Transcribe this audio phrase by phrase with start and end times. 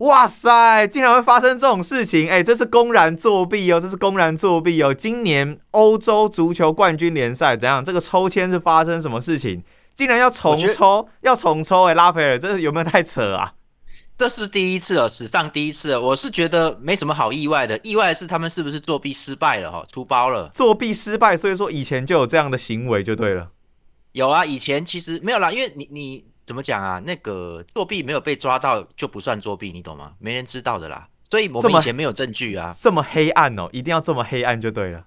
[0.00, 2.30] 哇塞，竟然会发生这种事情！
[2.30, 4.94] 哎，这是公然作弊哦，这是公然作弊哦！
[4.94, 7.84] 今年欧洲足球冠军联赛怎样？
[7.84, 9.62] 这个抽签是发生什么事情？
[9.94, 11.84] 竟然要重抽，要重抽！
[11.84, 13.52] 哎，拉斐尔，这有没有太扯啊？
[14.16, 15.94] 这是第一次哦，史上第一次。
[15.98, 19.70] 我是觉得没什么好意外的，意外的是他们是不是作弊失败了？
[19.70, 23.50] 哈，出包了，作弊失败，所以说以前就有这样的行为就对了。
[24.12, 26.24] 有啊，以前其实没有啦，因为你你。
[26.50, 27.00] 怎么讲啊？
[27.06, 30.14] 那个作弊没有被抓到就不算作弊，你懂吗？
[30.18, 31.06] 没人知道的啦。
[31.30, 32.74] 所以我们以前没有证据啊。
[32.76, 35.04] 这么黑暗哦，一定要这么黑暗就对了。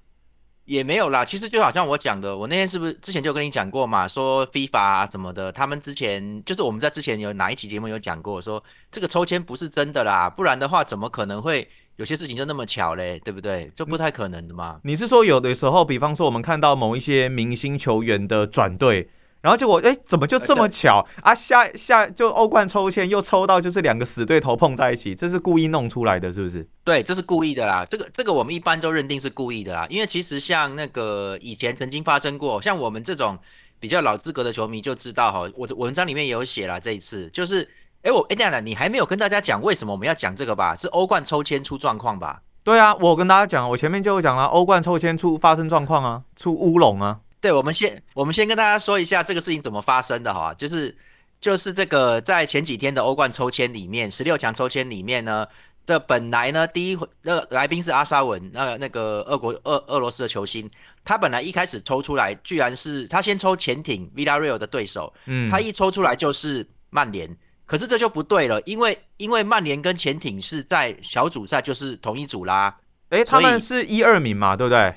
[0.63, 4.07] 也没有啦，其实就好像我讲的，我那天是不是之前就跟你讲过嘛？
[4.07, 11.67] 说 FIFA 啊什么的，他们之前就是我们在之前有哪一期节目有讲过，说这个抽签不是真的啦，不然的话怎么可能会
[11.97, 13.19] 有些事情就那么巧嘞？
[13.19, 13.69] 对不对？
[13.75, 14.79] 就不太可能的嘛。
[14.85, 19.09] 你是说有的时候，比方说我们看到某一些明星球员的转队？
[19.43, 21.35] 然后结果，哎，怎么就这么巧啊？
[21.35, 26.65] 下下就欧冠抽签又抽到，就是两个死对头碰在一起，这是故意弄出来的，是不是？
[26.85, 27.85] 对，这是故意的啦。
[27.91, 33.37] 这个这个我们一般都认定是故意的啦，因为其实像那个以前曾经发生过，像我们这种
[33.81, 36.79] 比较老资格的球迷就知道哈，我文章里面也有写了。
[36.79, 37.69] 这一次就是，
[38.03, 40.73] 哎，我哎，这样的你还没有跟大家讲为什么我们要讲这个吧？
[40.73, 42.41] 是欧冠抽签出状况吧？
[42.63, 47.19] 对啊，我跟大家讲，我前面就有讲了，欧冠抽签出发生状况啊，出乌龙啊。
[47.43, 50.97] 对，我们先我们先跟大家说一下这个事情怎么发生的哈，就是
[51.41, 55.45] 就是这个在前几天的欧冠抽签里面，十六强抽签里面呢
[55.85, 60.71] 的本来呢第一回那来宾是阿沙文，那那个俄国俄俄罗斯的球星，
[61.03, 67.29] 他本来一开始抽出来居然是他先抽潜艇 Villarreal 的对手，嗯，他一抽出来就是曼联，
[67.65, 72.77] 可是这就不对了，因为因为曼联跟潜艇是在小组赛就是同一组啦，
[73.09, 74.95] 哎，他们是一二名嘛，对不对？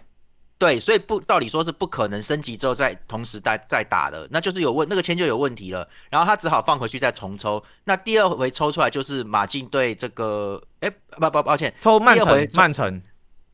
[0.58, 7.62] 对，所以不，道理说是不可能升级之后再同时再再打的，那就是有问那个签就有问题了，然后他只好放回去再重抽。
[7.84, 13.02] 那第二回抽出来就是马竞对这个，哎，不不，抱歉，抽曼城，曼城，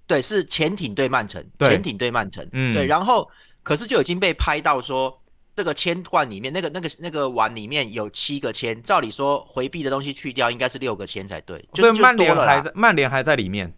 [0.06, 3.28] 对，是潜艇对曼城，潜艇对曼城，嗯，对，然后
[3.64, 5.20] 可是就已经被拍到说
[5.56, 13.74] 这个签罐里面那个那个那个碗里面有七个签，照理说回避的东西去掉应该是六个签才对，所以曼联还在，曼联还在里面。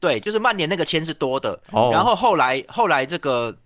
[0.00, 1.60] 对，就是曼联那个签是多的，
[1.92, 3.56] 然后后来后来这个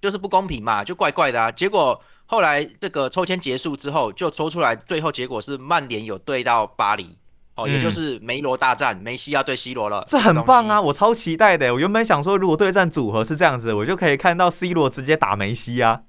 [0.00, 1.50] 就是不公平嘛，就怪怪的啊。
[1.50, 7.16] 结果后来这个抽签结束之后，就抽出来，最后结果是曼联有对到巴黎，
[7.54, 11.72] 哦，也就是梅罗大战，梅西要对 C 罗了，这很棒啊，我超期待的。
[11.74, 16.02] 我原本想说，如果对战组合是这样子，我就可以看到 C 罗直接打梅西啊。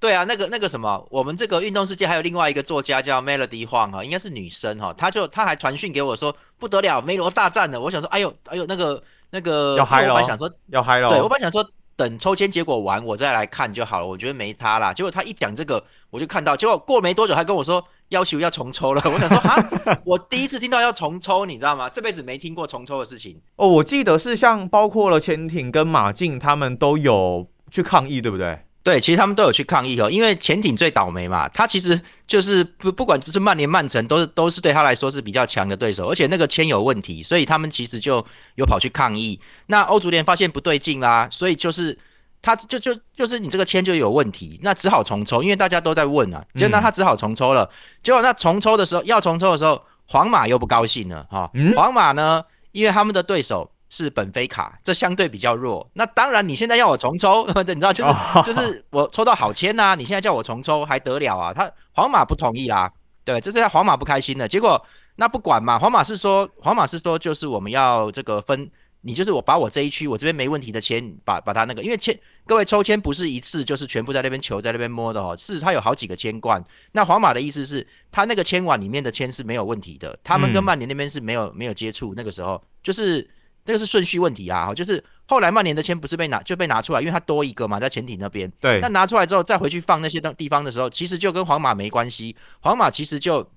[0.00, 7.80] 对啊，那个那个什么，我们这个运动世界还有另外一个作家叫 Melody Huang 哈，应该是女生哈，她就她还传讯给我说不得了，梅罗大战了。
[7.80, 11.66] 我想说，哎呦哎呦，那个那个，要嗨了，我本来想说要嗨了，对我本来想说
[11.96, 14.92] 等抽签结果完我再来看就好了，我觉得没差啦。
[14.92, 19.02] 结果他一讲这个，我就看到，结果过没多久还跟我说要求要重抽了。
[19.06, 19.56] 我想说啊，
[20.04, 21.88] 我第一次听到要重抽，你知道吗？
[21.88, 23.40] 这辈子没听过重抽的事情。
[23.56, 28.63] 哦，我记得是像包括了潜艇跟马竞他们都有去抗议，对不对？
[28.84, 38.24] 对，其实他们都有去抗议哦，因为潜艇最倒霉嘛，他其实就是不不管就是曼联、曼城都是都是对他来说是比较强的对手，而且那个签有问题，所以他们其实就
[38.56, 39.40] 有跑去抗议。
[39.68, 41.98] 那欧足联发现不对劲啦，所以就是
[42.42, 47.70] 他就就就是你这个签就有问题，那只好重抽，因为大家都在问啊，就那他只好重抽了。
[48.02, 53.70] 结果那重抽的时候要重抽的时候，皇马又不高兴了哈，皇马呢，因为他们的对手。
[53.94, 55.88] 是本菲卡，这相对比较弱。
[55.92, 58.12] 那当然，你现在要我重抽， 你知道，就是
[58.46, 59.94] 就是我抽到好签呐。
[59.94, 61.52] 你现在叫我重抽还得了啊？
[61.54, 62.90] 他皇马不同意啦，
[63.24, 64.84] 对，这是他皇马不开心的结果。
[65.14, 68.68] 那不管嘛，皇马是说，皇马是说，就是我们要这个分，
[69.02, 76.60] 你就是我把我这一区我这边没问题的签，把把它那个，因为签各位抽签不是一次就是全部在那边球在那边摸的哦，是它有好几个签冠。
[76.90, 83.30] 那皇马的意思是，他那个签碗里面的签是没有问题的，他们跟曼联那边是没有没有接触，那个时候就是。
[83.66, 88.50] 那个是顺序问题啊，就是后来曼联的签不是被拿就被拿出来，因为它多一个嘛，在潜艇那边。
[88.60, 88.78] 对。
[88.80, 92.36] 那拿出来之后再回去放那些地地方的时候，其实就跟皇马没关系。
[92.60, 93.50] 皇马其实就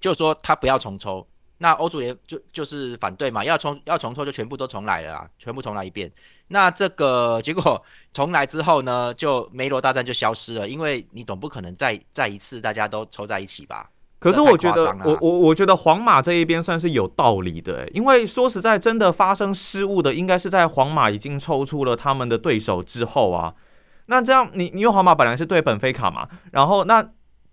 [0.00, 1.26] 就说他不要重抽，
[1.58, 6.10] 那欧足联就就是反对嘛，要重要重抽就全部都重来了啊，全部重来一遍。
[6.48, 7.82] 那这个结果
[8.12, 13.88] 重来之后呢，就梅罗大战就消失了，因为你总不可能再再一次大家都抽在一起吧。
[14.24, 23.52] 可是我觉得，我我我觉得皇马这一边算是有道理的，因为说实在，真的发生失误的，应该是在皇马已经抽出了他们的对手之后啊。
[24.06, 27.06] 那这样，你你用皇马本来是对本菲卡嘛，然后那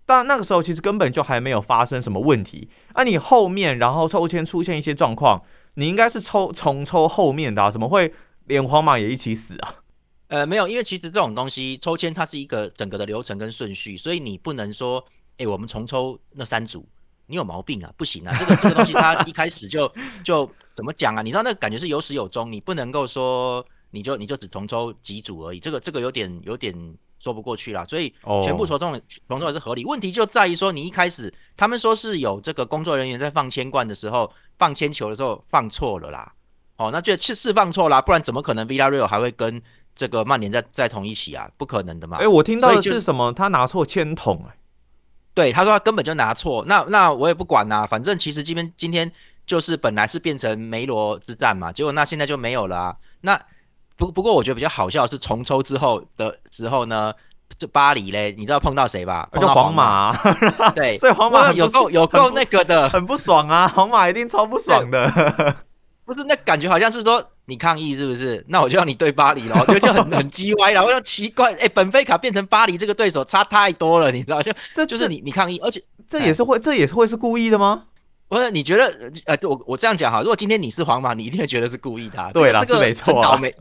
[0.06, 2.70] 但那个时候其实根本就还没有发生什么问题。
[2.94, 5.42] 那你后面然后抽签出现一些状况，
[5.74, 8.14] 你应该是抽重抽后面的，怎么会
[8.46, 9.74] 连皇马也一起死啊？
[10.28, 15.04] 呃，没有，因为其实这种东西抽签它是一个整个的流程跟顺序，所以你不能说。
[15.38, 16.86] 哎，我们重抽那三组，
[17.26, 19.90] 你有毛病啊，不行啊，这个这个东西他一开始就
[20.24, 21.22] 就怎么讲啊？
[21.22, 26.74] 你知道那个感觉是有始有终，你不能够说你就你就只重抽几组而已，这个这个有点有点
[27.18, 27.84] 说不过去啦。
[27.84, 28.12] 所以
[28.44, 29.84] 全部抽中同抽也是合理。
[29.84, 36.32] 问题就在于说你一开始他们说是有这个工作人员在放铅罐的时候放铅球的时候放错了啦，
[36.76, 39.60] 哦，那这是是放错啦，不然怎么可能 Villarreal 还会跟
[39.94, 41.50] 这个曼联在在同一起啊？
[41.58, 42.16] 不可能的嘛。
[42.18, 43.32] 哎，我听到的是什么？
[43.32, 44.56] 他拿错铅筒哎。
[45.34, 49.10] 对，他说他根本就拿错，那那我也不管呐，反正其实今天今天
[49.46, 52.96] 就是本来是变成梅罗之战嘛，结果那现在就没有了。
[53.22, 53.40] 那
[53.96, 57.12] 不不过我觉得比较好笑是重抽之后的时候呢，
[57.58, 59.28] 这巴黎嘞，你知道碰到谁吧？
[59.40, 60.12] 就皇马。
[60.74, 65.56] 对， 所以皇马有够有够那个的，很不爽啊，皇马一定超不爽的。
[66.04, 68.44] 不是，那感觉好像是说你抗议是不是？
[68.48, 70.84] 那我就让你对巴黎了， 就就很很鸡歪了。
[70.84, 74.40] 我说奇怪，哎，本菲卡变成巴黎这个对手差太多了，你知道？
[74.42, 77.84] 就这就是你你抗议，而且这也是会，这也是会是故意的吗？
[78.28, 79.12] 不是，你觉得？
[79.26, 82.30] 呃，我我这样讲哈，如果今天你是皇马，你一定会觉得是故意的。
[82.32, 83.54] 对了，是没错，倒霉。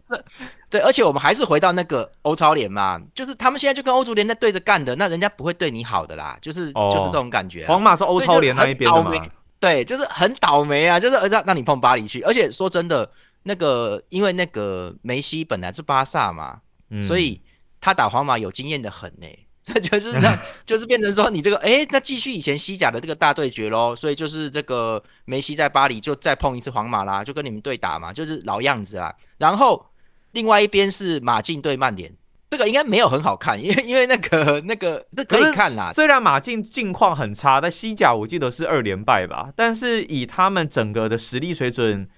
[0.70, 7.66] 对，而且我们还是回到那个欧超联嘛，就是他们现在就跟欧足联在对着干的，那人家不会对你好的啦，就是就是这种感觉。
[7.68, 9.12] 皇马是欧超联那一边的嘛？
[9.60, 13.12] 对，就是很倒霉啊，就是让让你碰巴黎去，而且说真的，
[13.44, 16.62] 那个因为那个梅西本来是巴萨嘛，
[17.04, 17.42] 所以
[17.80, 19.28] 他打皇马有经验的很呢，
[19.64, 29.16] 这就是让 就是变成说你这个哎，那继续以前西甲的这个大对决喽，所以就是这个梅西在巴黎就再碰一次皇马啦，就跟你们对打嘛，就是老样子啦。
[29.38, 29.86] 然后
[30.32, 32.16] 另外一边是马竞对曼联。
[32.52, 35.90] 这个应该没有很好看，因为因为那个那个这可以看啦。
[35.94, 42.10] 虽然马竞近况很差，但西甲我记得是二连败吧，但是以他们整个的实力水准，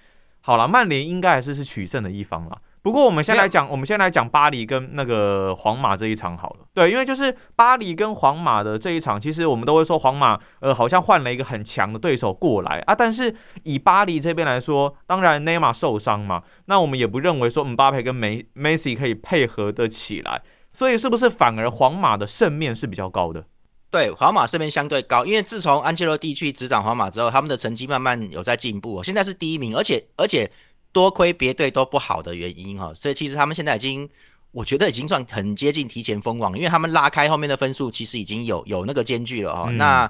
[0.46, 2.58] 好了，曼联应该还是是取胜的一方了。
[2.82, 6.66] 不过我们先来讲，我们先来讲巴黎跟那个皇马这一场好了。
[6.74, 12.94] 对，因为就是巴黎跟皇马的这一场，其实我们都会说皇马呃好像换了一个很强的对手过来啊。
[12.94, 20.42] 但是以巴黎这边来说，当然内马尔受伤嘛，那我们也不认为说姆巴佩跟梅梅西可以配合的起来，
[20.74, 23.46] 所以是不是反而皇马的胜面是比较高的？
[23.94, 30.50] 对，皇马这边相对高，因为自从安切洛蒂去执掌皇马之后，他们的成绩慢慢有在进步，现在是第一名，而且而且。
[30.94, 34.08] 多亏别队都不好的原因哈，所以其实他们现在已经，
[34.52, 39.68] 我觉得已经算很接近提前封王，因为他们拉开后面的分数，其实已经有有那个间距了哈。
[39.72, 40.08] 那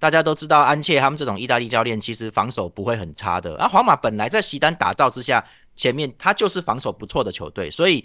[0.00, 3.54] 大家都知道，安切他们这种意大利教练其实防守不会很差的。
[3.58, 5.44] 而皇马本来在席丹打造之下，
[5.76, 8.04] 前面他就是防守不错的球队，所以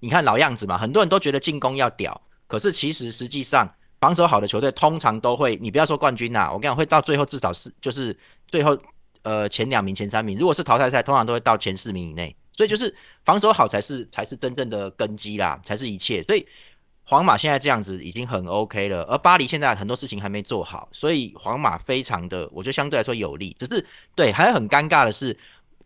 [0.00, 8.16] 你看老样子嘛，很多人都觉得进攻要屌，可是其实实际上防守好的球队通常都会，你不要说冠军呐，我跟你讲会到最后至少是就是
[8.46, 8.78] 最后。
[9.22, 16.22] 呃，前两名、前三名，如果是淘汰赛，通常都会到前四名以内，所以就是防守好才是才是真正的根基啦，才是一切。
[16.22, 16.46] 所以
[17.04, 23.54] 皇马现在这样子已经很 OK 了，而巴黎现在很多事情还没做好，所以皇马非常的，我觉得相对来说有利。
[23.58, 23.84] 只是
[24.14, 25.36] 对，还很尴尬的是，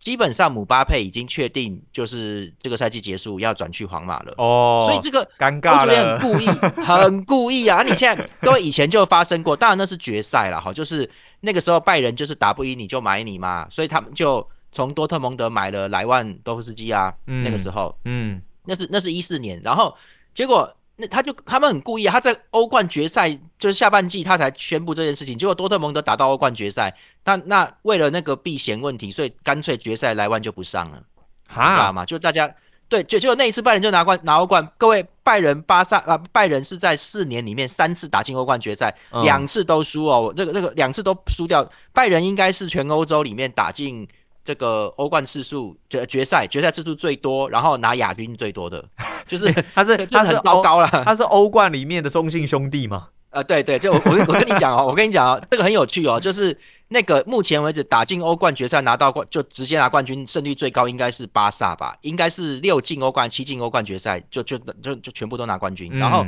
[0.02, 6.46] 基本上姆巴佩已经确定就是这个赛季结束要转去皇马了哦，所以这个尴尬了，很故意，
[6.84, 7.82] 很故意啊！
[7.82, 11.08] 你现在各位以前就发生过，当然那是决赛了，哈，就是。
[11.44, 17.12] 那个时候拜仁就是打不赢你就买你嘛，所以他们就从多特蒙德买了莱万多夫斯基啊。
[17.24, 19.92] 那个时候，嗯，那是那是一四年，然后
[20.32, 26.94] 结果那他就他们很故意啊，他在欧冠决赛就是下半季他才宣布这件事情，结果多特蒙德打到欧冠决赛，
[27.24, 31.02] 那那为了那个避嫌问题，所以干脆决赛莱万就不上了，
[31.48, 32.04] 知道吗？
[32.04, 32.54] 就大家。
[32.88, 41.66] 对，就就那一次拜仁就拿冠拿欧冠，各位拜仁巴萨啊，拜仁是在四年里面三次打进欧冠决赛，两次都输哦，这个这个两次都输掉。
[41.94, 44.06] 拜仁应该是全欧洲里面打进
[44.44, 48.84] 这个欧冠次数决决赛决赛次数最多，然后拿亚军最多的，
[49.26, 53.08] 就是他是他很糟糕了，他是欧冠里面的中信兄弟嘛？
[53.30, 56.58] 呃，对对，就我我我跟你讲哦，我跟你讲哦，这个很有趣哦，就是。
[56.88, 66.22] 那个目前为止打进欧冠决赛拿到冠就直接拿冠军胜率最高应该是巴萨吧，应该是六进欧冠七进欧冠决赛就就就就全部都拿冠军，然后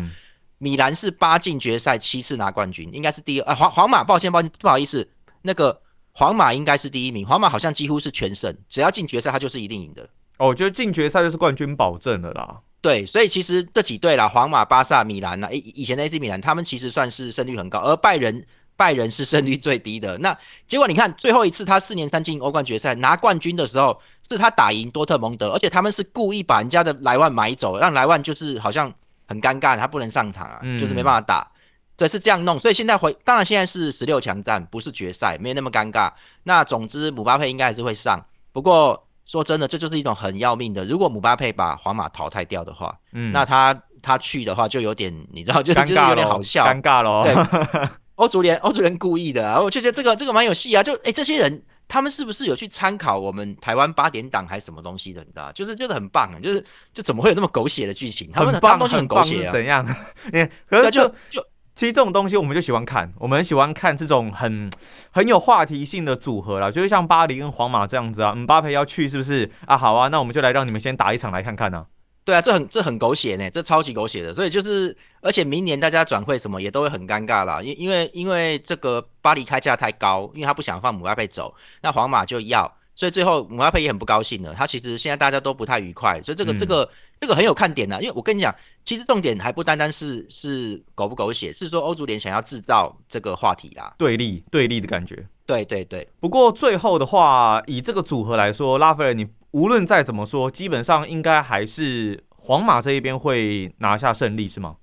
[0.56, 3.48] 米兰是八进决赛七次拿冠军，应该是第二。
[3.48, 5.06] 呃，皇皇马抱歉抱歉不好意思，
[5.42, 5.78] 那个
[6.14, 10.02] 皇马应该是第一名，皇马好像几乎是全胜，只要进决赛他就是一定赢的。
[10.38, 12.60] 哦，我觉得进决赛就是冠军保证了啦。
[12.80, 18.46] 对，所以其实这几队啦，皇马、巴萨、米兰呐，以以前的 AC 米兰，他们其实算是胜率很高，而拜仁。
[18.76, 23.96] 拜仁是胜率最低的， 那结果你看最后一次他四年三进欧冠决赛拿冠军的时候，
[24.28, 28.92] 是他打赢多特蒙德，而且他们是故意把人家的莱万买走，让莱万就是好像
[29.28, 31.48] 很尴尬，他不能上场啊，就是没办法打，
[31.96, 32.58] 对，是这样弄。
[32.58, 36.12] 所以现在回，当然现在是十六强战，不是决赛，没有那么尴尬。
[36.42, 38.20] 那总之姆巴佩应该还是会上，
[38.52, 47.34] 不过说真的，这就是一种很要命的，如果姆巴佩把皇马淘汰掉的话，嗯，那他他去的话就有点，你知道，就就是有点好笑，尴尬咯，对。
[48.16, 51.62] 欧足联欧足联故意的啊，我就觉得这个这个蛮有戏啊，就哎这些人。
[51.86, 55.20] 他们是不是有去参考我们台湾八点档还是什么东西的？
[55.20, 56.40] 你知道就是就是很棒啊！
[56.42, 58.30] 就是就怎么会有那么狗血的剧情？
[58.32, 59.52] 他们棒，东西很狗血啊？
[59.52, 59.86] 怎样？
[60.66, 64.70] 可是就就其实这种东西我们就喜欢看，我们喜欢看这种很
[65.10, 68.32] 很有话题性的组合了，就是像巴黎跟皇马这样子啊。
[68.32, 69.76] 姆巴佩要去是不是啊？
[69.76, 71.84] 好啊，那我们就来让你们先打一场来看看呢。
[72.24, 74.32] 对啊，这很这很狗血呢，这超级狗血的。
[74.32, 84.54] 所以就是，而且明年大家转会什么也都会很尴尬啦，因因为因为这个巴黎开价太高，因为他不想放姆巴佩走，那皇马就要，所以最后姆巴佩也很不高兴了。
[84.54, 86.88] 他其实现在大家都不太愉快，所以这个这个
[87.20, 88.02] 这个很有看点的。
[88.02, 88.54] 因为我跟你讲，
[88.84, 95.26] 其实重点还不单单是是狗不狗血，是说欧足联想要制造这个话题啦，对立对立的感觉。
[95.46, 96.08] 对对对。
[96.20, 99.26] 不过最后的话，以这个组合来说，拉斐尔你。
[99.54, 104.74] 无论再怎么说，基本上应该还是皇马这一边会拿下胜利，是吗？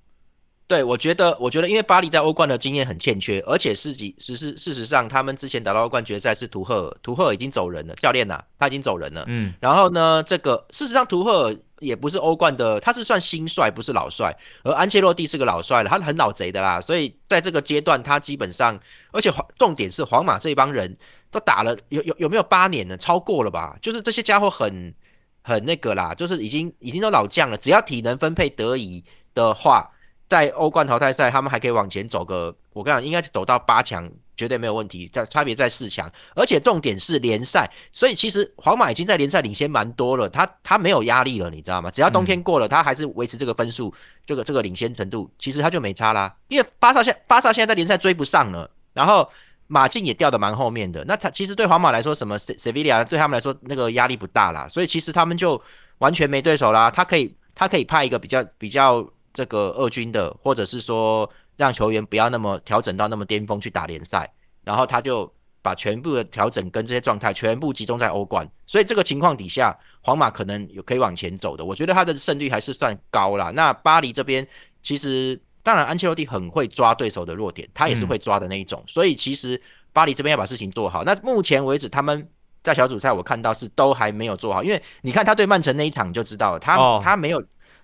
[0.72, 9.24] 对，我觉得，我觉得，因为巴黎在欧冠的经验很欠缺，而且事实事实事实上，他们之前打到欧冠决赛是图赫尔，图赫尔已经走人了，教练呐，他已经走人了。
[9.26, 18.80] 嗯，然后呢，这个事实上，图赫尔也不是欧冠的，他是算新帅，不是老帅，而安切洛蒂是个老帅了，他很老贼的啦，所以在这个阶段，他基本上，
[19.12, 20.96] 而且重点是皇马这帮人。
[21.32, 22.94] 都打了有有有没有八年呢？
[22.94, 23.74] 超过了吧？
[23.80, 24.94] 就是这些家伙很
[25.40, 27.56] 很那个啦，就是已经已经都老将了。
[27.56, 29.02] 只要体能分配得宜
[29.32, 29.90] 的话，
[30.32, 35.06] 在欧冠淘汰赛他们还可以往前走个，我跟你讲，应该走到八强绝对没有问题。
[35.12, 41.90] 在差别在四强，而且重点是联赛，所以其实皇马已经在联赛领先蛮多了，他他没有压力了，你知道吗？
[41.90, 43.92] 只要冬天过了，他还是维持这个分数，
[44.24, 46.34] 这个这个领先程度，其实他就没差啦。
[46.48, 49.28] 因为巴萨现巴萨现在在联赛追不上了，然后。
[49.68, 55.58] 马竞也掉的蛮后面的，那他其实对皇马来说，什么塞塞维利亚对他们来说那个压力不大啦，所以其实他们就
[55.96, 56.90] 完全没对手啦。
[56.90, 64.32] 他可以他可以派一个比较比较这个二军的，或者是说让球员不要那么调整到那么巅峰去打联赛，
[64.64, 68.48] 然后他就把全部的调整跟这些状态全部集中在欧冠。
[68.66, 73.50] 所以这个情况底下，皇马可能有可以往前走的，我觉得他的胜率还是算高啦。
[73.50, 74.46] 那巴黎这边
[74.82, 75.40] 其实。
[75.64, 78.82] 当然，安切洛蒂很会抓对手的弱点，他也是会抓的那一种。
[78.88, 79.62] 所以其实
[79.92, 81.04] 巴黎这边要把事情做好。
[81.04, 82.28] 那目前为止，他们
[82.64, 87.40] 在小组赛我看到是都还没有做好，因为你看他对曼城那一场就知道了，他他没有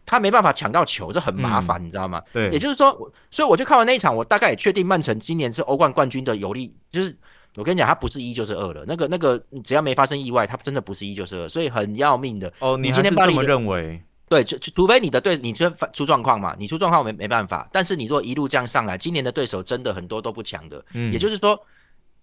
[0.09, 2.23] 他没办法抢到球，这很麻烦，你知道吗？
[2.33, 2.91] 对，也就是说，
[3.31, 6.75] 所以我就看完那一场，我大概也确定曼城今年是欧冠冠军的有利。
[6.89, 7.15] 就是
[7.57, 8.85] 我跟你讲，他不是一就是二了。
[8.89, 12.51] 那个那个，只要没发生意外，他真的不是一就是二，所以很要命的。
[12.61, 14.03] 哦，你今天这么认为？
[14.31, 17.69] 对，就除非你的对你出出状况嘛，你出状况没没办法。
[17.71, 20.83] 但是你如果一路这样上来，今年的对手真的很多都不强的。
[20.95, 21.59] 嗯，也就是说，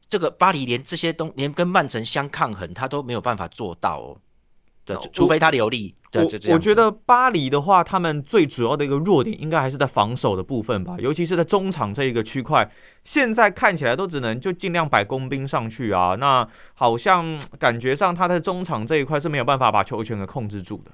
[0.10, 4.18] 这个巴黎连这些东连跟曼城相抗衡，他都没有办法做到哦。
[4.84, 5.96] 对，除非他留力。
[6.24, 6.56] 对，就这样。
[6.56, 12.70] 我觉得巴黎的话，他们最主要的一个弱点应该还是在防守的部分吧，尤其是在中场这一个区块，
[13.04, 16.16] 现在看起来都只能就尽量摆工兵上去啊。
[16.20, 20.92] 那好像感觉上他在中场这一块是没有办法把球权给控制住的。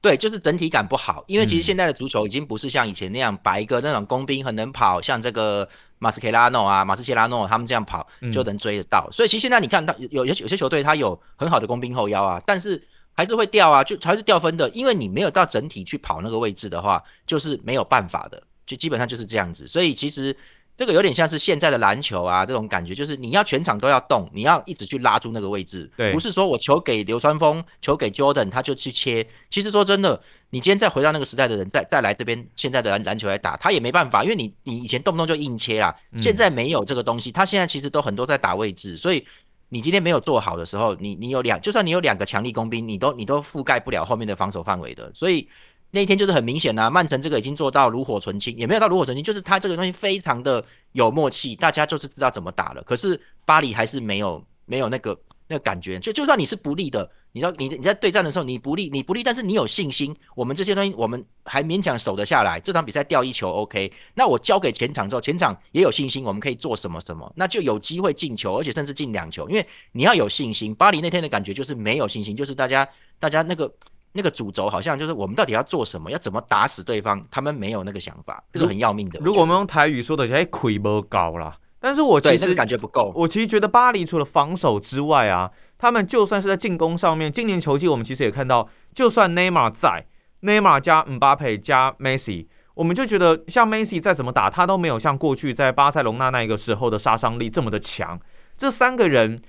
[0.00, 5.68] 对，就是整体感不好，因为其实现在的足球已经不是像以前那样摆一个那种工兵很能跑，像这个
[6.00, 9.08] 马斯切拉诺啊、马斯切拉诺他们这样跑就能追得到。
[9.12, 12.82] 所以其实现在你看到有有有些球队他有很好的工兵后腰啊，但是
[13.14, 19.66] 还是会掉啊，就还是掉分的，因为你没有到整体去跑那个位置的话，就是没有办法的，就基本上就是这样子。
[19.66, 20.36] 所以其实。
[20.74, 29.24] 这个有点像是现在的篮球啊，这种感觉就是你要全场都要动，你要一直去拉住那个位置，对，不是说我球给流川枫，球给 Jordan，他就去切。
[29.50, 39.24] 其实说真的，你今天再回到那个时代的人，再再来这边现在的篮篮球来打，他也没办法，因为你你以前动不动就硬切啊，现在没有这个东西，他现在其实都很多在打位置，所以
[39.72, 45.48] 你今天没有做好的时候，你你有两，就算你有两个强力工兵，你都你都覆盖不了后面的防守范围的，所以。
[45.94, 52.82] 那一天就是很明显呐，曼城这个已经做到炉火纯青，也没有到炉火纯青，就是他这个东西非常的有默契，大家就是知道怎么打了。
[52.84, 55.14] 可是巴黎还是没有没有那个
[55.52, 62.58] 那个感觉，就就算你是不利的，你知道你你在对战的时候你不利你不利，但是你有信心，我们这些东西我们还勉强守得下来。
[62.58, 69.46] 这场比赛掉一球 OK，那我交给前场之后，前场也有信心，我们可以做什么什么，那就有机会进球，而且甚至进两球。
[69.50, 73.70] 因为你要有信心，巴黎那天的感觉就是没有信心，就是大家大家那个。
[74.14, 79.18] 那个主轴好像就是我们到底要做什么，要怎么打死对方，他们没有那个想法，这个很要命的。
[79.20, 81.56] 如果我们用台语说的，哎，亏不高啦。
[81.82, 83.12] 但是我其实感觉不够。
[83.16, 90.06] 我其实觉得巴黎除了防守之外啊，他们就算是在进攻上面，今年球季我们其实也看到，就算内马尔在，
[90.40, 98.20] 内马尔加姆巴佩加梅西，我们就觉得像梅西再怎么打，他都没有像过去在巴塞隆纳那个时候的杀伤力这么的强。
[98.56, 99.42] 这三个人，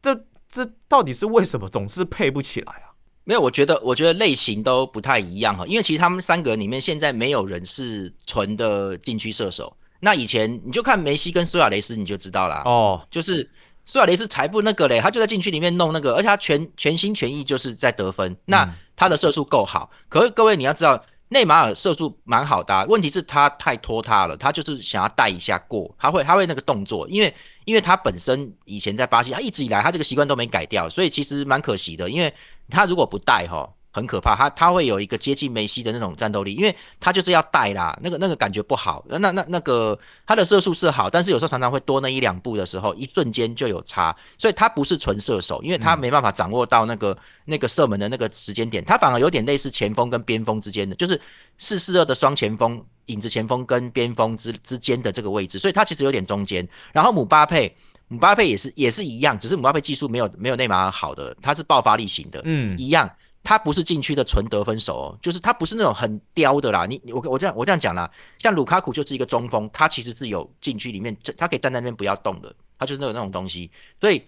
[0.00, 2.94] 这这到底是为什么总是配不起来啊？
[3.24, 12.62] 没有，我觉得，我觉得类型都不太一样哈，因为其实他们三个里面现在没有人是纯的禁区射手，那以前你就看梅西跟苏亚雷斯你就知道啦。
[12.64, 13.48] 哦，就是
[13.86, 18.36] 苏亚雷斯才不那个嘞，他就在禁区里面弄那个，而且他全全心全意就是在得分。
[18.46, 27.32] 那他的射速够好，可是各位你要知道，内马尔射速蛮好的，问题是他太拖沓了，他就是想要带一下过，他会他会那个动作，因为
[27.64, 32.34] 因为他本身以前在巴西，他一直以来他这个习惯都没改掉，所以其实蛮可惜的，因为
[32.68, 33.72] 他如果不带哈。
[33.92, 39.04] 很可怕，他他会有一个接近梅西的那种战斗力，因为他就是要带啦，那个那个感觉不好。
[39.06, 51.20] 那那那个他的射速是好，但是有时候常常会多那一两步的时候，一瞬间就有差，所以他不是纯射手，因为他没办法掌握到那个那个射门的那个时间点，他反而有点类似前锋跟边锋之间的，就是
[51.58, 56.66] 四四二的双前锋，影子前锋跟边锋之之间的这个位置，所以他其实有点中间。
[56.92, 57.76] 然后姆巴佩，
[58.08, 63.10] 姆巴佩也是也是一样，只是姆巴佩技术没有没有内马尔好的，他是爆发力型的，嗯，一样。
[63.44, 66.86] 他不是禁区的纯得分手哦，就是他不是那种很刁的啦。
[66.86, 68.08] 你我我这样我这样讲啦，
[68.38, 73.68] 像卢卡库就是一个中锋，他其实是有禁区里面，他可以站在那边不要动的，他就是那种那种东西。
[74.00, 74.22] 所以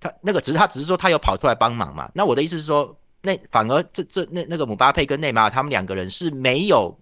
[0.00, 2.10] 他那个只是他只是说他有跑出来帮忙嘛。
[2.12, 6.98] 那我的意思是说，那反而这这那那个姆巴佩跟内马尔他们两个人是没有，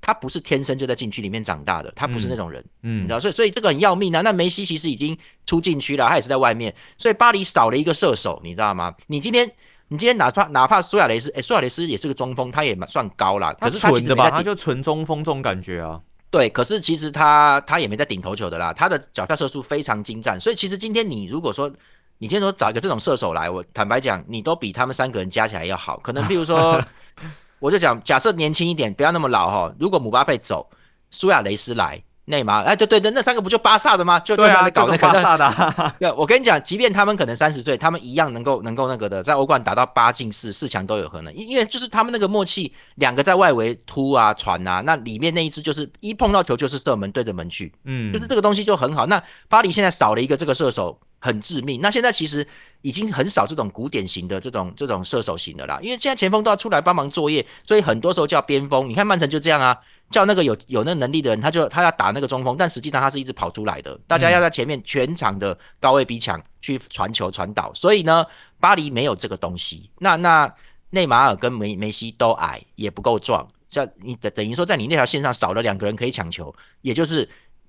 [0.00, 4.20] 他不是天生就在禁区里面长大的，他不是那种人，嗯，你知道，所以所以这个很要命啊。
[4.22, 8.92] 那梅西其实已经出禁区了，他也是在外面，所以巴黎少了一个射手，你知道吗？
[9.06, 9.48] 你今天。
[9.88, 14.30] 你今天哪怕哪怕苏亚雷斯，哎，苏亚雷斯也是个中锋，他也蛮算高了，可是纯的吧？
[14.30, 16.00] 他就纯中锋这种感觉啊。
[16.30, 21.70] 对，可是其实他他也没在顶头球的啦，他的脚下射速非常精湛，所以其实今天你如果说
[22.18, 25.96] 你今天说找一个这种射手来，我坦白讲，你都比他们三个人加起来要好。
[26.00, 26.82] 可能比如说，
[27.58, 29.74] 我就讲假设年轻一点，不要那么老哈。
[29.80, 30.68] 如果姆巴佩走，
[31.10, 32.02] 苏亚雷斯来。
[32.28, 34.20] 内马尔，哎，对对对，那三个不就巴萨的吗？
[34.20, 35.94] 就对啊，搞那个巴萨的。
[35.98, 41.34] 对，我跟你讲，即便他们可能三十岁，他们一样能够能够那个的，在欧冠打到八进四，四强都有可能。
[41.34, 49.06] 因因为就是他们那个默契，两个在外围突啊传啊，那里面那一支就是一碰到球就是射门对着门去，嗯，就是这个东西就很好。
[49.06, 51.80] 那巴黎现在少了一个这个射手，很致命。
[51.80, 52.46] 那现在其实
[52.82, 58.88] 已经很少这种古典型的这种这种射手型的啦，因为现在前锋都要出来帮忙作业，所以很多时候叫边锋。
[58.88, 59.78] 你看曼城就这样啊。
[60.10, 63.98] 叫那个有有那能力的人，他就他要打那个中锋，但实际上他是一直跑出来的。
[64.06, 68.24] 大家要在前面全场的高位逼抢去传球传导，所以呢，
[68.58, 69.90] 巴黎没有这个东西。
[69.98, 70.52] 那那
[70.90, 77.28] 内马尔跟梅梅西都矮，也不够壮，像你等等于说在你那条线上少了两个人可以抢球，也就是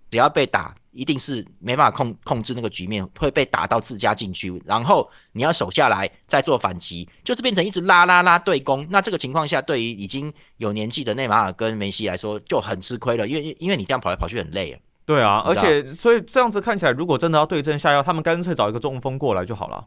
[0.10, 0.76] 只要被打。
[0.92, 8.86] 一定是没办法控控制那个局面，会被打到自家禁区，然后你要守下来再做反击，就是变成一直拉拉拉对攻。
[8.90, 14.80] 那这个情况下，对于已经有年纪的内马尔跟梅西来说就很吃亏了，因为因为你这样跑来跑去很累啊。
[15.06, 19.86] 对啊，而且所以这样子看起来，如果真的要对症下药，他们干脆找一个中锋过来就好了。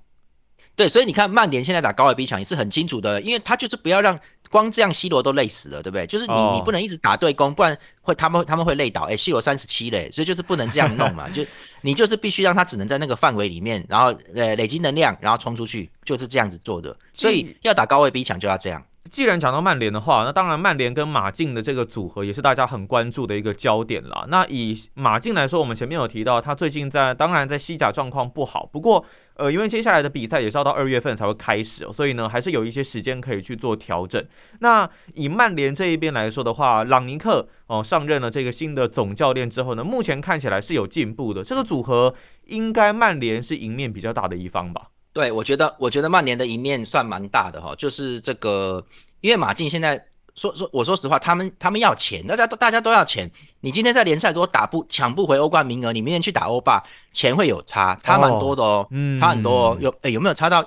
[0.74, 4.18] 对，所以你看曼联现在打高尔比抢也是很清楚的，因为他就是不要让
[4.52, 6.06] 光这样 C 罗都累死了，对不对？
[6.06, 9.02] 就是你你不能一直打对攻，不然会他们他们会累倒。
[9.04, 11.42] 哎，C 罗三十七嘞，所以就是不能这样弄嘛， 就
[11.80, 16.94] 你就是必须让他只能在那个范围里面，然后呃累积能量，然后冲出去，就是这样子做的。
[17.14, 18.84] 所以要打高位逼抢就要这样。
[19.10, 24.26] 既然讲到曼联的话，那当然曼联跟马竞的这个组合也是大家很关注的一个焦点了。
[24.28, 34.24] 那以马竞来说，我们前面有提到他最近在，当然在西甲状况不好，不过呃，因为接下来的比赛也是要到二月份才会开始哦，所以呢还是有一些时间可以去做调整。
[34.60, 41.42] 那以曼联这一边来说的话，朗尼克哦上任了这个新的总教练之后呢，目前看起来是有进步的。
[41.42, 42.14] 这个组合
[42.46, 44.88] 应该曼联是赢面比较大的一方吧。
[45.12, 48.82] 对，我觉得，我觉得曼联的一面算蛮大的哈，就是这个，
[49.20, 50.02] 因为马竞现在
[50.34, 53.30] 说说，我说实话，他们他们要钱，大家都大家都要钱。
[53.60, 58.88] 你今天在联赛如果打不抢不回欧冠名额，你明天去打欧霸，钱会有差，差蛮多的哦，
[59.20, 59.70] 差很多。
[59.70, 60.64] 哦有诶，有没有差到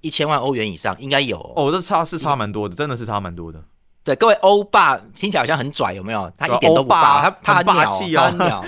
[0.00, 0.96] 一千万欧元以上？
[1.00, 3.62] 应该有哦，这差是差蛮多的，真的是差蛮多的。
[4.02, 6.30] 对，各位欧霸听起来好像很拽，有没有？
[6.36, 7.64] 他一点都不霸，他他很
[8.10, 8.64] 鸟，他很鸟，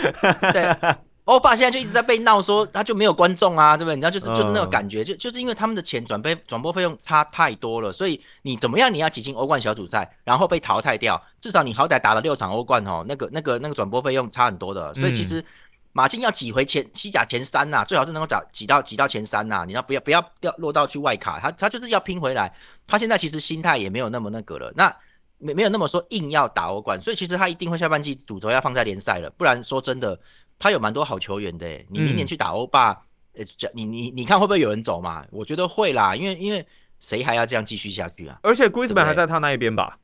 [0.53, 0.77] 对。
[1.29, 3.95] 欧巴现在就一直在被闹，说他就没有观众啊，对不对？
[3.95, 15.45] 你知道，就是就是那种感觉，就就是因为他们的钱转被转播费用差太多了，所以你怎么样，你要挤进欧冠小组赛，然后被淘汰掉，至少你好歹打了六场欧冠哦，那个那个那个转播费用差很多的，所以其实
[15.93, 22.51] 马竞要挤回前西甲前三呐，最好是能够找挤到挤到前三呐，你要不要不要掉落到去外卡，他他就是要拼回来，
[22.87, 24.97] 他现在其实心态也没有那么那个了，那
[25.37, 30.19] 没没有那么说硬要打欧冠，所以其实他一定会下半季主轴要放在联赛了，不然说真的。
[30.59, 32.91] 他有蛮多好球员的，你明年去打欧霸，
[33.35, 35.25] 呃，你你你看会不会有人走嘛？
[35.31, 36.67] 我觉得会啦，因为因为
[36.99, 38.39] 谁还要这样继续下去啊？
[38.43, 39.99] 而且 Griezmann 还在他那一边吧？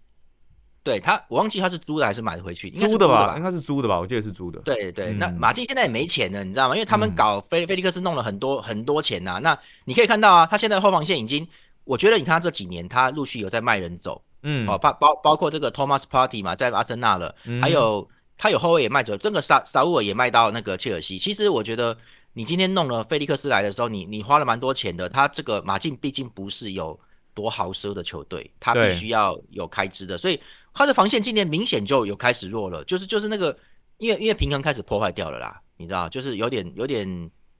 [0.85, 2.71] 对他，我忘记他是租的还是买回去？
[2.71, 3.35] 租的吧？
[3.37, 3.99] 应该是租的吧？
[3.99, 4.61] 我记得是租的。
[4.61, 6.75] 对对，那马竞现在也没钱了，你知道吗？
[6.75, 9.41] 因为他们搞菲菲利克斯弄了很多很多钱呐。
[9.43, 11.49] 那你可以看到啊，他现在后防线已经，
[11.85, 18.09] 我觉得你看他这几年，他陆续有在卖人走，嗯，哦，包包包括这个 Thomas Party 嘛，在阿森纳了，还有。
[18.37, 21.17] 他有后卫也卖走，这个沙沙乌尔也卖到那个切尔西。
[21.17, 21.97] 其实我觉得
[22.33, 25.09] 你今天弄了菲利克斯来的时候，你你花了蛮多钱的。
[25.09, 26.99] 他这个马竞毕竟不是有
[27.33, 30.41] 多豪奢的球队，他必须要有开支的，所以
[30.73, 33.57] 他的防线今年明显就有开始弱了，就是就是那个
[33.99, 37.09] 因为因为平衡开始破坏掉了啦，你知道，就是有点有点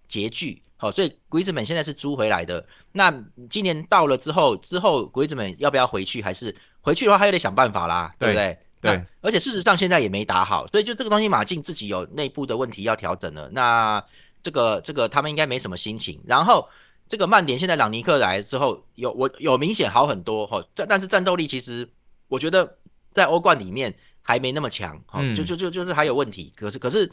[0.09, 0.63] 拮据。
[0.77, 2.67] 好，所以 Griezmann 现在是租回来的。
[2.93, 3.15] 那
[3.49, 6.21] 今年到了之后，之后 Griezmann 要不要回去？
[6.21, 8.59] 还是回去的话，他又得想办法啦，对不对？
[8.91, 9.05] 对。
[9.21, 13.49] 而且事实上现在也没打好，所以就这个东西，马竞自己有内部的问题要调整了。
[13.53, 14.05] 那
[14.43, 16.21] 这个这个他们应该没什么心情。
[16.27, 16.69] 然后
[17.09, 21.89] 这个曼联现在朗尼克来之后，有我有明显好很多哈，但但是战斗力其实
[22.29, 22.79] 我觉得
[23.15, 25.01] 在欧冠里面还没那么强，
[25.35, 26.53] 就就就就是还有问题。
[26.57, 27.11] 可是可是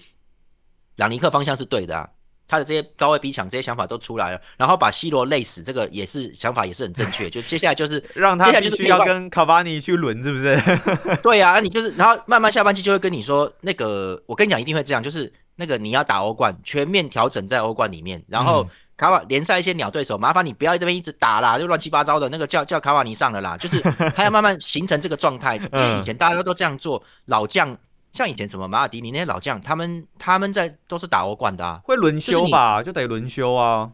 [0.98, 2.10] 朗尼克方向是对的啊。
[2.52, 7.30] 他的这些高位逼抢这些想法都出来了，然后把 C 罗累死，这个也是想法也是很正确。
[7.32, 10.62] 就接下来就是让他必须要跟卡巴尼去轮，是不是？
[11.24, 23.80] 对呀，你就是然后慢慢下半季就会跟你说，那个我跟你讲一定会这样，就是那个你要打欧冠，全面调整在欧冠里面，然后卡瓦联赛一些鸟对手，麻烦你不要这边一直打啦，就乱七八糟的那个叫叫卡瓦尼上了啦，就是
[24.14, 27.78] 他要慢慢形成这个状态，因为以前大家都这样做，老将。
[28.12, 33.92] 像以前什么马尔迪尼那些老将，他们他们在都是打欧冠的啊，会轮休吧，就得轮休啊。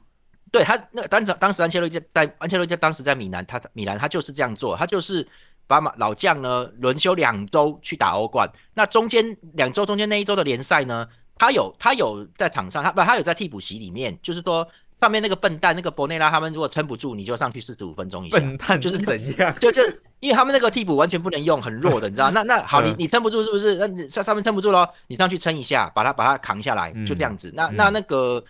[0.52, 5.28] 对他那当时当时安切洛蒂在安切洛蒂当时在米兰，他米兰他就是这样做，他就是
[5.68, 8.50] 把马老将呢轮休两周去打欧冠。
[8.74, 14.68] 那中间两周中间那一周的联赛呢，他有他有在场上，他不他有在替补席里面，就是说。
[15.00, 18.40] 上面那个笨蛋，那个博内拉他们如果撑不住，你就上去四十五分钟一下。
[18.40, 19.56] 笨蛋就是怎样？
[19.60, 19.82] 就就
[20.20, 22.30] 因为他们那个替补完全不能用，很弱的，你知道？
[22.34, 23.76] 那那好，你你撑不住是不是？
[23.76, 27.52] 那你上上面撑不住喽，你上去撑一下，把它把它扛下来，就这样子。
[27.56, 28.44] 那那那个，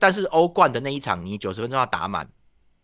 [0.00, 2.28] 但是欧冠的那一场，你九十分钟要打满，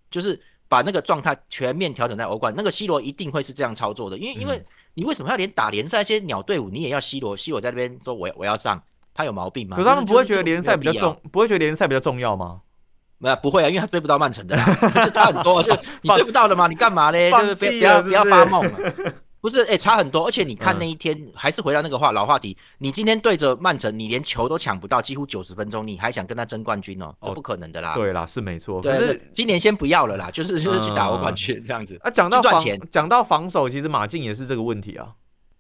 [0.09, 2.55] 就是把那个状态全面调整在欧冠。
[2.57, 8.81] 那个 C 罗一定会是这样操作的，因为因为你为什么要连打联赛一些鸟队伍，你也要 C 罗？C 罗在那边说我我要上，
[9.13, 9.77] 他有毛病吗？
[9.77, 12.61] 可是他们不会觉得联赛比较重，不会觉得联赛比较重要吗？
[13.23, 14.57] 没有不会啊，因为他追不到曼城的，
[15.05, 15.63] 就差很多。
[15.63, 17.31] 就 你追不到的嘛，你干嘛嘞？
[17.31, 18.65] 就是不要不要发梦。
[19.43, 20.27] 不是，哎，差很多。
[20.27, 27.15] 而且你看那一天，还是回到那个话老话题，你今天对着曼城，你连球都抢不到，几乎九十分钟，你还想跟他争冠军哦？
[27.23, 27.93] 这不可能的啦。
[27.95, 28.81] 对啦，是没错。
[28.81, 31.99] 可是今年先不要了啦，就是就是去打欧冠去这样子。
[32.03, 35.09] 啊，讲到防，讲到防守，其实马竞也是这个问题啊。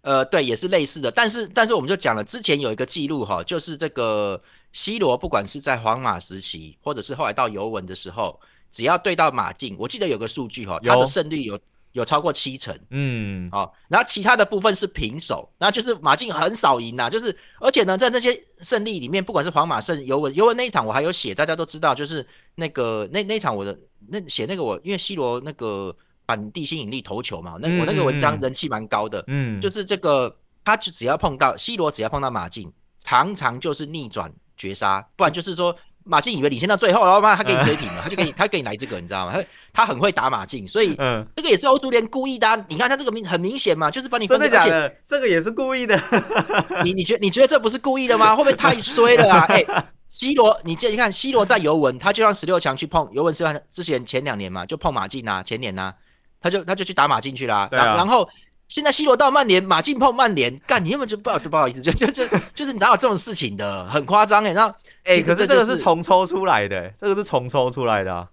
[0.02, 1.10] 呃，对，也是类似的。
[1.10, 4.40] 但是但是我们就讲了，之前有一个记录哈，就是这个。
[4.72, 11.58] C 罗不管是在皇马时期，或者是后来到尤文的时候，只要对到马竞，我记得有个数据哈，他的胜率有
[11.92, 23.76] 有超过七成，嗯，哦，然后其他的部分是平手，那就是马竞很少赢呐，就是而且呢，在那些胜利里面，不管是皇马胜尤文，尤文那一场我还有写，大家都知道，就是那个那那场我的
[24.08, 25.92] 那写那个我，因为 C 罗那个
[26.28, 34.32] 反地心引力投球嘛，那我那个文章人气蛮高的，嗯，就是这个他就只要碰到 C 罗，只要碰到马竞，常常就是逆转。
[34.60, 39.32] 绝杀，不然就是说马竞以为领先到最后，然后嘛他给你追平了， 他就给你他给你来这个，你知道吗？
[39.32, 40.94] 他他很会打马竞，所以
[41.34, 42.64] 这个也是欧足联故意的。
[42.68, 44.94] 你看他这个明很明显嘛，就是把你真的假的？
[45.06, 45.98] 这个也是故意的。
[46.84, 48.36] 你你觉你觉得这不是故意的吗？
[48.36, 49.46] 会不会太衰了啊？
[49.48, 49.64] 哎
[50.10, 55.94] ，C 罗，你这你看 C 罗在尤文，他就让十六强去碰尤文，是之前前两年嘛，就碰马竞啊，前年呐，
[56.40, 58.28] 他就他就去打马竞去了，然后。
[58.70, 64.52] 现在 C 罗到曼联，马竞碰曼联，干你根本就不好，不好意思，就就就就是哪有这种事情的，很夸张哎。
[64.52, 68.28] 然后哎，可是这个是重抽出来的，这个是重抽出来的。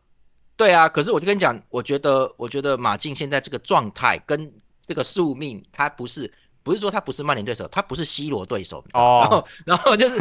[0.56, 4.52] 对啊，可是我就跟你讲，我觉得我觉得马竞现在这个状态跟
[4.86, 6.32] 这个宿命，它不是。
[6.68, 10.18] 不是说他不是曼联对手，他不是 C 罗对手，哦然后 然后就是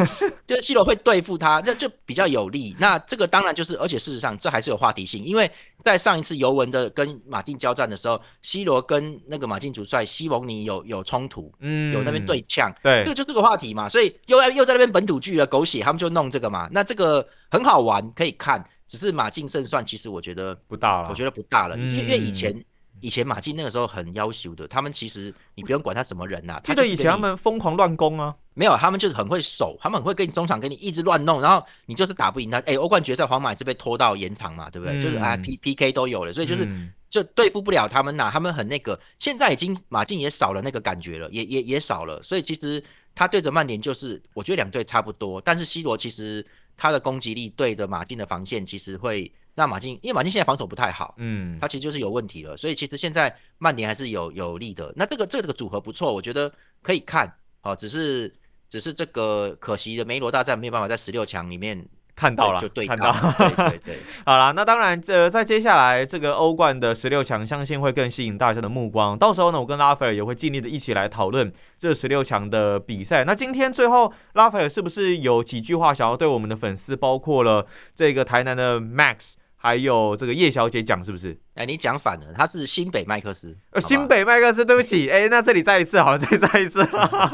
[0.47, 2.73] 就是 C 罗会对付他，这 就比较有利。
[2.79, 5.51] 那这个当然就是，而且事实上这还是有话题性，因为
[5.83, 16.69] 在上一次尤文的跟马竞交战的时候，C 罗跟那个马竞主帅西蒙尼有有冲突，嗯，有那边对呛，对，这个就这个话题嘛，所以又又在那边本土剧了，狗血，他们就弄这个嘛。
[16.71, 22.63] 那这个很好玩，可以看，只是马竞胜算其实我觉得不大了，我觉得不大了，因为因为以前。
[22.99, 26.59] 以前马竞那个时候很要求的，他们其实你不用管他什么人呐。
[26.63, 32.59] 记得以前他们疯狂乱攻啊，没有，他们就是很会守，他们很会跟你中场跟你一直乱弄，然后你就是打不赢他。
[32.61, 34.99] 哎，欧冠决赛皇马是被拖到延长嘛，对不对？
[34.99, 36.67] 就是啊，P P K 都有了，所以就是
[37.09, 38.29] 就对付不了他们呐。
[38.33, 42.21] 他们很那个，现在已经马竞也少了那个感觉了，也也也少了。
[42.23, 42.83] 所以其实
[43.13, 49.31] 他对着曼联就是，我觉得两队差不多，但是 C 罗其实他的攻击力对着马竞的防线其实会。
[49.59, 54.93] 那马竞，因为马竞现在防守不太好，嗯，他其实就是有问题了，所以其实现在曼联还是有有利的。
[54.95, 56.51] 那这个这个组合不错，我觉得
[56.83, 57.27] 可以看，
[57.61, 58.31] 好，只是
[58.69, 61.83] 只是这个可惜的梅罗大战没有办法在十六强里面
[62.15, 63.11] 看到了，就对看到。
[63.35, 69.17] 对对 对，好了，那当然，这在接下来这个欧冠的十六强，相信会更吸引大家的目光。
[69.17, 73.23] 到时候呢，我跟拉斐尔也会尽力的一起来讨论这十六强的比赛。
[73.23, 77.65] 那今天最后，拉斐尔是不是有几句话想要对我们的粉丝，包括了
[77.95, 79.33] 这个台南的 Max？
[79.59, 81.37] 还有这个叶小姐讲是不是？
[81.55, 83.57] 哎，你讲反了，他是新北麦克斯。
[83.71, 86.87] 呃，新北麦克斯，对不起， 哎，那这里再一次，好了，再再一次，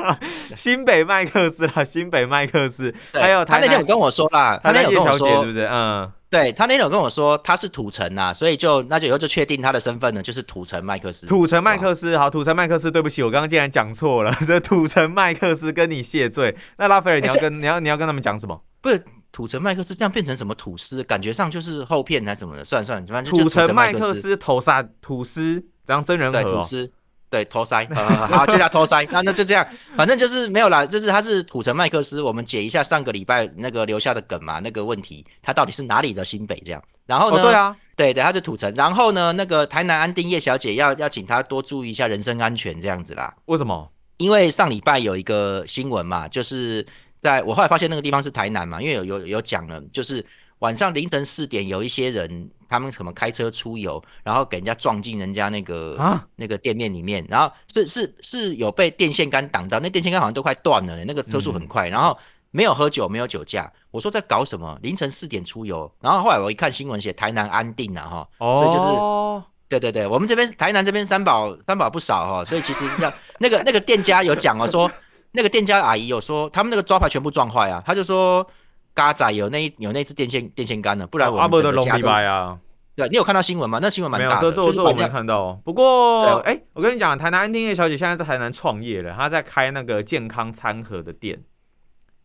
[0.56, 2.94] 新北麦克斯啦，新北麦克斯。
[3.14, 5.68] 还有他那天有跟我说啦，他那天有跟我说，是不是？
[5.70, 11.28] 嗯，对他那天有跟我说他是土城呐，所以就那就以后就确定他的身份呢，就是土城麦克斯。
[11.28, 16.56] 土城麦克斯，好，土城麦克斯，对不起，我刚刚竟然讲错了， 这土城麦克斯跟你谢罪。
[16.78, 18.62] 那拉斐尔，你要跟你要你要跟他们讲什么？
[18.82, 19.04] 不是。
[19.34, 21.04] 土城麦克斯这样变成什么吐司？
[21.04, 22.64] 感觉上就是后片还是什么的？
[22.64, 26.90] 算了算了，反正土城麦克斯头沙吐司，这样真人对吐司，
[27.32, 29.04] 对头塞，好，就叫头塞。
[29.12, 29.68] 那那就这样，
[29.98, 32.22] 反正就是没有啦，就是他是土城麦克斯。
[32.22, 36.80] 我们解一下上个礼拜那个留下的梗嘛，那个问题，他到底是哪里的新北这样？
[37.08, 37.42] 然后呢？
[37.42, 38.72] 对啊，对对，他是土城。
[38.76, 43.34] 然后呢，那个台南安定叶小姐要要请他多注意一下人身安全这样子啦。
[43.46, 43.90] 为什么？
[44.18, 46.86] 因为上礼拜有一个新闻嘛，就是。
[47.24, 50.24] 在我后来发现那个地方是台南嘛，因为有有有讲了，就是
[50.60, 62.18] 晚上凌晨四点有一些人，他们什么开车出游，然后给人家撞进人家那个啊那个店面里面，然后是是是有被电线杆挡到，那电线杆好像都快断了，那个车速很快，然后
[62.52, 64.78] 没有喝酒，没有酒驾，我说在搞什么？
[64.82, 74.92] 凌晨四点出游，然后后来我一看新闻写台南安定了哈，所以就是对对对，我们这边台南这边三宝三宝不少哈，所以其实要那个那个店家有讲哦说。
[75.36, 78.48] 那个店家阿姨有说，他们那个招牌全部撞坏啊，他就说，
[78.94, 82.60] 嘎仔有那有那只电线电线杆的，不然我们整个家都。
[82.96, 83.80] 对，你有看到新闻吗？
[83.82, 84.42] 那新闻蛮大的。
[84.42, 85.60] 没有，这这我没看到。
[85.66, 91.42] 不过，哎，我跟你讲，台南安定叶小姐现在在台南创业了，她在开那个健康餐盒的店。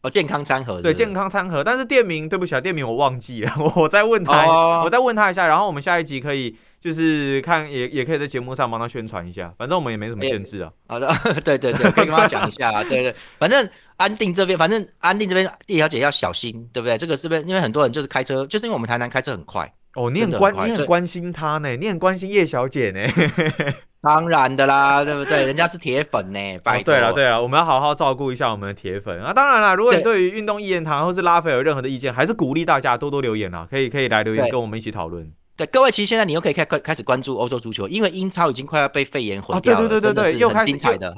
[0.03, 0.83] 哦，健康餐盒。
[0.83, 6.55] 对，健康餐盒，但是店名对不起啊，店名我忘记了， 我再问他，我再问他一下，然后我们下一集可以。
[6.81, 10.71] 就是看也也可以在节目上帮他宣传一下，反正我们也没什么限制啊。
[10.87, 11.09] 好的，
[11.45, 12.83] 对对对，可以跟他讲一下啊。
[12.85, 16.97] 对对，反正安定这边，反正安定这边叶小姐要小心，对不对？
[16.97, 19.73] 这个这边因为很多人就是开车，就是因为我们台南开车很快。
[19.95, 23.01] 哦，你很关你很关心他呢，你很关心叶小姐呢。
[24.01, 25.45] 当然的啦，对不对？
[25.45, 26.39] 人家是铁粉呢。
[26.63, 29.33] 拜对了对了，我们要好好照顾一下我们的铁粉啊。
[29.33, 35.29] 当然了，如果你对于运动一言堂或是拉菲有任何的意见，还是鼓励大家多多留言啊，可以可以来留言跟我们一起讨论。
[35.59, 40.73] 对各位，其实现在你又可以开开开始关注欧洲足球，因为英超已经快要被肺炎毁掉了，对对对对对，又开始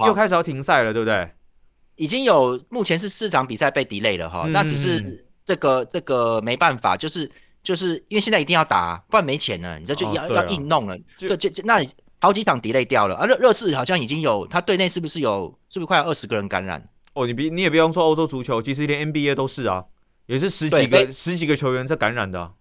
[0.06, 1.30] 又开始要停赛了，对不对？
[1.96, 7.30] 已经有目前是四场比赛被 delay 了哈，那只是这个这个没办法，就是
[7.62, 11.86] 就是因为现在一定要打，不然没钱了，你这就要要硬弄了，就就那
[12.18, 16.82] 好几场 delay 掉了，啊热热刺好像已经有，他队内是不是有是不是快要二十个人感染？
[17.12, 19.84] 哦，你别你也不用说欧洲足球，其实连 NBA 都是啊，
[20.24, 22.52] 也是十几个十几个球员在感染的。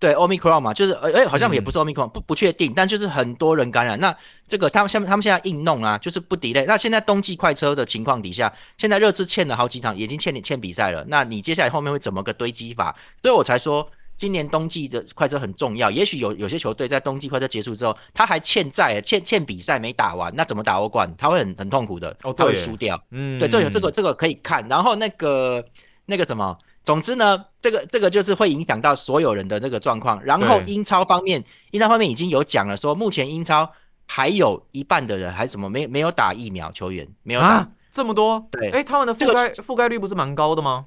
[0.00, 3.98] 对，omicron 嘛，就是哎，好像也不是 omicron，不不确定，但就是很多人感染。
[3.98, 6.64] 那这个他们下面他们现在硬弄啊，就是不 delay。
[6.66, 11.04] 那现在冬季快车的情况底下，现在热刺欠了好几场，已经欠你欠比赛了。
[11.08, 12.94] 那你接下来后面会怎么个堆积法？
[13.22, 15.90] 所以我才说今年冬季的快车很重要。
[15.90, 21.12] 也许有有些球队在冬季快车结束之后，他还欠债，欠欠比赛没打完，那怎么打欧冠？
[21.18, 23.02] 他会很很痛苦的，他会输掉。
[23.10, 24.64] 嗯，对，这有这个这个可以看。
[24.68, 25.64] 然后那个
[26.06, 26.56] 那个什么。
[26.88, 30.24] 总之呢，这个这个就是会影响到所有人的这个状况。
[30.24, 33.70] 然后英超方面，英超方面已经有讲了，说目前英超
[34.06, 38.48] 还有一半的人还什么没没有打疫苗，球员没有打这么多。
[38.50, 40.86] 对，哎，他们的覆盖覆盖率不是蛮高的吗？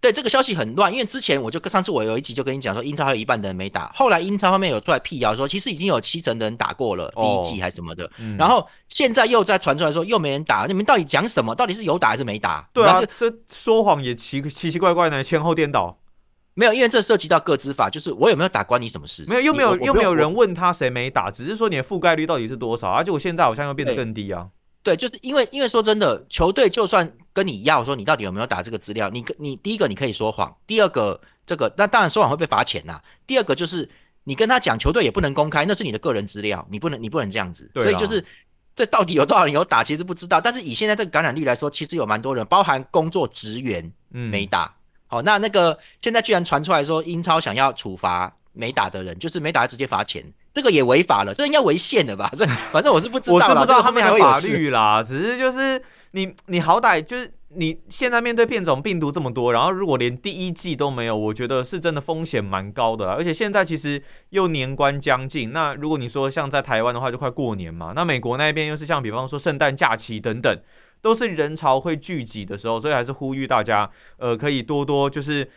[0.00, 3.90] 对这个消息很乱，因为之前我就上次我有一集就跟你讲说，英超还有一半的人没打。
[3.94, 8.08] 后来英超方面有出来辟谣说，其实已经有七成的人打过了第一季还是什么的。
[8.38, 11.54] 然后现在又在传出来说又没人打，你们到底讲什么？
[11.54, 12.68] 到底是有打还是没打？
[12.72, 15.98] 对啊，这说谎也奇奇奇怪怪的，前后颠倒。
[16.54, 19.24] 没有，因为这涉及到各资法，就是我有没有打关你什么事？
[19.28, 22.88] 没有，又没有又没有人问他谁没打，只是说你的覆盖率到底是多少？
[22.88, 24.48] 而且我现在好像又变得更低啊。
[24.82, 33.00] 对，就是因为因为说真的，球队就算跟你要说你到底有没有打这个资料，你你第一个你可以说谎，第二个这个那当然说谎会被罚钱呐。
[33.28, 33.88] 第二个就是
[34.24, 37.70] 你跟他讲，球队也不能公开，那是你的个人资料，你不能你不能这样子。
[37.74, 38.24] 所以就是
[38.74, 40.40] 这到底有多少人有打，其实不知道。
[40.40, 44.74] 但是以现在这个感染率来说，其实有蛮多人，包含工作职员没打。
[45.06, 50.24] 好，那那个现在居然传出来说英超想要处罚没打的人，就是没打直接罚钱。
[50.54, 52.28] 这个也违法了，这应该违宪的吧？
[52.36, 55.00] 这反正我是不知道，我是不知道他们还有法律啦。
[55.00, 55.80] 只是就是
[56.12, 63.10] 你你好歹就是你现在面对变种病毒这么多，然后如果连第一季都没有，我觉得是真的风险蛮高的。
[63.10, 67.92] 而且现在其实又年关将近，那如果你说像在台湾的话，就快过年嘛。
[67.94, 70.58] 那美国那边又是像比方说圣诞假期等等，
[71.00, 75.48] 都是人潮会聚集的时候，所以还是呼吁大家，呃，可以多多就是。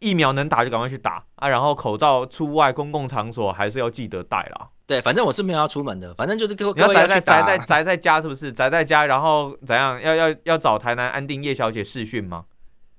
[0.00, 4.68] 疫苗能打就赶快去打啊，然后口罩出外公共场所还是要记得戴啦。
[4.86, 8.52] 对，反正我是没有要出门的，反正就是各你要宅在宅在在宅在家是不是？
[8.52, 10.00] 宅在家，然后怎样？
[10.02, 12.44] 要要要找台南安定叶小姐试训吗？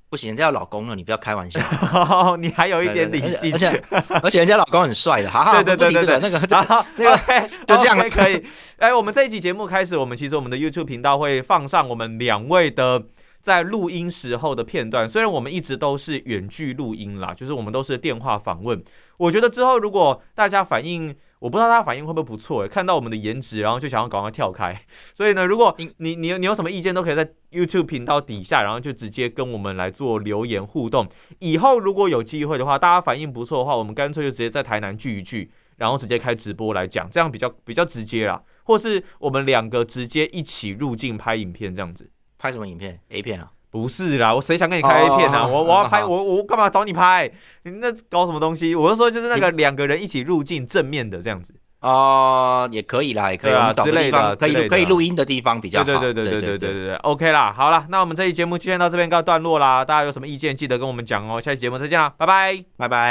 [0.10, 1.60] 不行，人家有老公了，你不要开玩笑。
[2.38, 3.84] 你还有一点理性，而且
[4.24, 8.46] 而且人家老公很帅的，哈哈对对对对，那个那个那个就这样可以。
[8.78, 13.04] 哎，我们这一集节目开始，我们其实我们的 YouTube 频道会放上我们两位的
[13.42, 15.08] 在录音时候的片段。
[15.08, 18.82] 虽然我们一直都是远距录音啦，就是我们都是电话访问。
[19.18, 21.16] 我觉得之后如果大家反应。
[21.42, 24.80] 我不知道大家反应会不会不错诶，看到我们的颜值，然后就想要赶快跳开。
[25.16, 31.08] 所以呢，如果你你你有什么意见，都可以在 YouTube 频道底下，然后就直接跟我们来做留言互动。
[31.40, 38.40] 以后如果有机会的话，大家反应不错的话，我们干脆就直接在台南聚一聚，然后直接开直播来讲，这样比较比较直接啦。
[38.66, 42.08] 或是我们两个直接一起入镜拍影片这样子。
[42.42, 43.52] 拍什么影片？A 片啊？
[43.70, 45.46] 不是啦，我谁想跟你开 A 片啊？
[45.46, 47.32] 我我要拍我我干嘛找你拍？
[47.64, 48.74] 你那搞什么东西？
[48.74, 51.54] 我是说就是那个两个人一起入镜正面的这样子。
[51.82, 55.86] 哦，也可以啦，也可以啊，之类的，可以可以录音的地方比较好。
[55.86, 59.86] 对对对对对对对对对，OK 啦，好了，那我们这期节目就先到这边告段落啦。
[59.86, 61.40] 大家有什么意见，记得跟我们讲哦。
[61.40, 63.10] 下期节目再见啦，拜拜，拜拜。